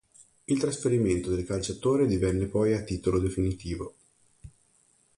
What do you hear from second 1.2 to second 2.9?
del calciatore divenne poi a